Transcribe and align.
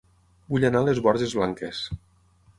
Vull 0.53 0.65
anar 0.69 0.81
a 0.85 0.87
Les 0.87 1.03
Borges 1.09 1.37
Blanques 1.41 1.85